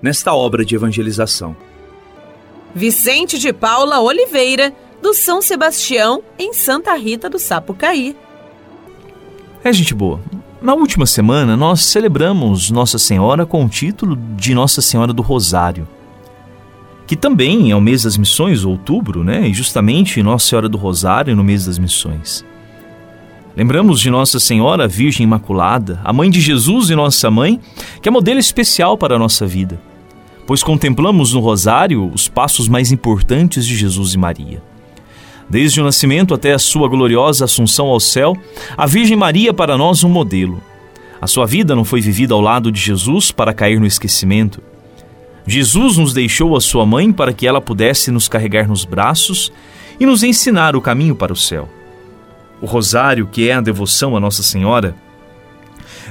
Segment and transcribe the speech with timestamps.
[0.00, 1.56] nesta obra de evangelização.
[2.74, 8.16] Vicente de Paula Oliveira, do São Sebastião, em Santa Rita do Sapucaí.
[9.64, 10.20] É, gente boa.
[10.60, 15.86] Na última semana, nós celebramos Nossa Senhora com o título de Nossa Senhora do Rosário,
[17.06, 19.46] que também é o mês das missões, outubro, né?
[19.48, 22.44] E justamente Nossa Senhora do Rosário no mês das missões.
[23.56, 27.58] Lembramos de Nossa Senhora Virgem Imaculada, a mãe de Jesus e nossa mãe,
[28.02, 29.80] que é modelo especial para a nossa vida,
[30.46, 34.62] pois contemplamos no Rosário os passos mais importantes de Jesus e Maria.
[35.48, 38.36] Desde o nascimento até a sua gloriosa assunção ao céu,
[38.76, 40.62] a Virgem Maria para nós um modelo.
[41.18, 44.62] A sua vida não foi vivida ao lado de Jesus para cair no esquecimento.
[45.46, 49.50] Jesus nos deixou a sua mãe para que ela pudesse nos carregar nos braços
[49.98, 51.70] e nos ensinar o caminho para o céu.
[52.66, 54.96] O rosário, que é a devoção a Nossa Senhora,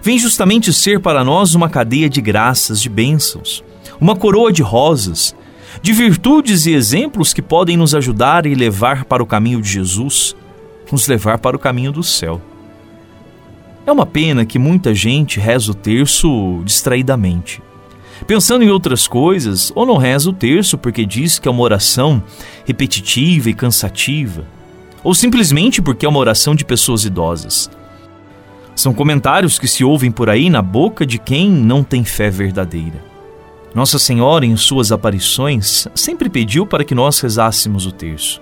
[0.00, 3.64] vem justamente ser para nós uma cadeia de graças, de bênçãos,
[4.00, 5.34] uma coroa de rosas,
[5.82, 10.36] de virtudes e exemplos que podem nos ajudar e levar para o caminho de Jesus,
[10.92, 12.40] nos levar para o caminho do céu.
[13.84, 17.60] É uma pena que muita gente reza o terço distraidamente,
[18.28, 22.22] pensando em outras coisas, ou não reza o terço porque diz que é uma oração
[22.64, 24.53] repetitiva e cansativa,
[25.04, 27.70] ou simplesmente porque é uma oração de pessoas idosas.
[28.74, 33.04] São comentários que se ouvem por aí na boca de quem não tem fé verdadeira.
[33.74, 38.40] Nossa Senhora, em suas aparições, sempre pediu para que nós rezássemos o terço.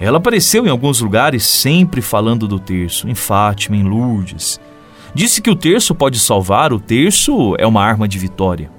[0.00, 4.60] Ela apareceu em alguns lugares sempre falando do terço, em Fátima, em Lourdes.
[5.14, 8.70] Disse que o terço pode salvar, o terço é uma arma de vitória.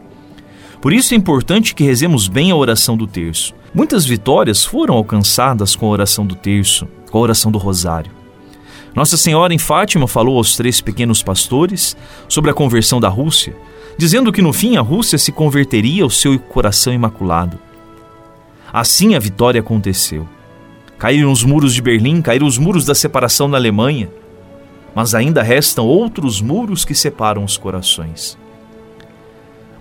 [0.81, 3.53] Por isso é importante que rezemos bem a oração do terço.
[3.73, 8.11] Muitas vitórias foram alcançadas com a oração do terço, com a oração do rosário.
[8.95, 11.95] Nossa Senhora em Fátima falou aos três pequenos pastores
[12.27, 13.55] sobre a conversão da Rússia,
[13.97, 17.59] dizendo que no fim a Rússia se converteria ao seu coração imaculado.
[18.71, 20.27] Assim a vitória aconteceu.
[20.97, 24.09] Caíram os muros de Berlim, caíram os muros da separação na Alemanha,
[24.95, 28.37] mas ainda restam outros muros que separam os corações.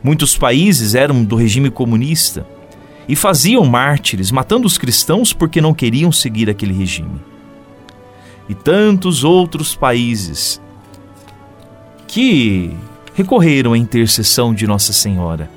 [0.02, 2.46] Muitos países eram do regime comunista
[3.08, 7.20] e faziam mártires, matando os cristãos porque não queriam seguir aquele regime.
[8.48, 10.60] E tantos outros países
[12.06, 12.70] que
[13.14, 15.50] recorreram à intercessão de Nossa Senhora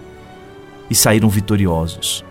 [0.90, 2.24] e saíram vitoriosos.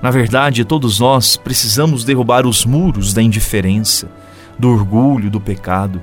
[0.00, 4.10] Na verdade, todos nós precisamos derrubar os muros da indiferença,
[4.58, 6.02] do orgulho, do pecado.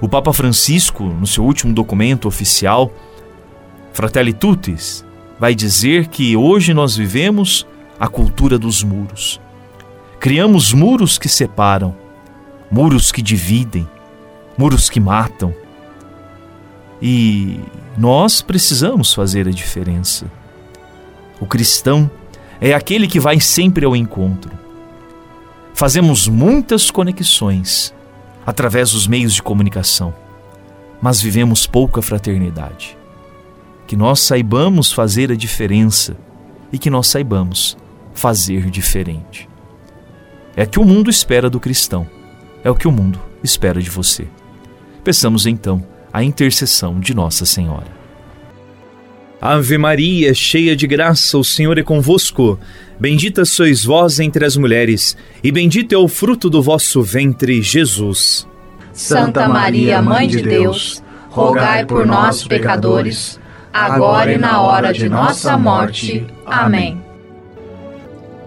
[0.00, 2.92] O Papa Francisco, no seu último documento oficial,
[3.96, 4.76] Fratelli Tutti,
[5.40, 7.66] vai dizer que hoje nós vivemos
[7.98, 9.40] a cultura dos muros.
[10.20, 11.96] Criamos muros que separam,
[12.70, 13.88] muros que dividem,
[14.58, 15.54] muros que matam,
[17.00, 17.58] e
[17.96, 20.26] nós precisamos fazer a diferença.
[21.40, 22.10] O cristão
[22.60, 24.52] é aquele que vai sempre ao encontro.
[25.72, 27.94] Fazemos muitas conexões
[28.44, 30.14] através dos meios de comunicação,
[31.00, 32.94] mas vivemos pouca fraternidade.
[33.86, 36.16] Que nós saibamos fazer a diferença
[36.72, 37.76] e que nós saibamos
[38.14, 39.48] fazer diferente.
[40.56, 42.06] É o que o mundo espera do cristão,
[42.64, 44.26] é o que o mundo espera de você.
[45.04, 47.94] Peçamos então a intercessão de Nossa Senhora.
[49.40, 52.58] Ave Maria, cheia de graça, o Senhor é convosco.
[52.98, 58.48] Bendita sois vós entre as mulheres, e bendito é o fruto do vosso ventre, Jesus.
[58.94, 63.38] Santa Maria, Mãe de Deus, rogai por nós, pecadores,
[63.84, 66.26] agora e na hora de nossa morte.
[66.44, 67.00] Amém.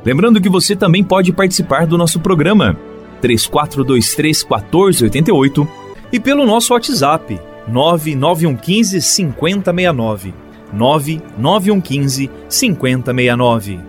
[0.03, 2.75] Lembrando que você também pode participar do nosso programa
[3.21, 5.67] 3423 1488
[6.11, 10.33] e pelo nosso WhatsApp 99115 5069.
[10.73, 13.79] 99115 5069.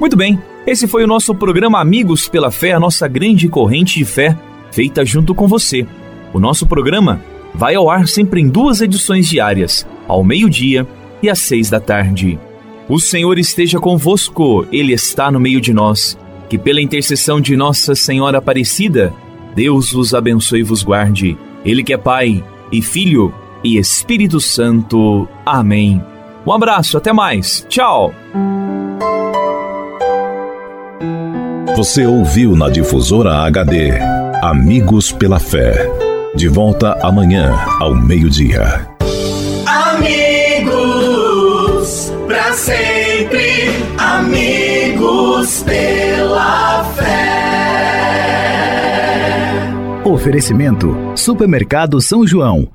[0.00, 4.04] Muito bem, esse foi o nosso programa Amigos pela Fé, a nossa grande corrente de
[4.04, 4.36] fé,
[4.70, 5.86] feita junto com você.
[6.32, 7.20] O nosso programa
[7.54, 10.86] vai ao ar sempre em duas edições diárias, ao meio-dia
[11.22, 12.38] e às seis da tarde.
[12.88, 16.18] O Senhor esteja convosco, Ele está no meio de nós.
[16.48, 19.14] Que pela intercessão de Nossa Senhora Aparecida,
[19.54, 21.38] Deus vos abençoe e vos guarde.
[21.64, 22.42] Ele que é Pai
[22.72, 25.28] e Filho e Espírito Santo.
[25.46, 26.02] Amém.
[26.44, 27.64] Um abraço, até mais.
[27.68, 28.12] Tchau.
[31.76, 33.92] Você ouviu na difusora HD
[34.42, 35.88] Amigos pela Fé.
[36.34, 38.89] De volta amanhã ao meio-dia.
[42.54, 43.70] Sempre.
[43.98, 47.20] Amigos pela fé.
[50.04, 52.66] Oferecimento: Supermercado São João.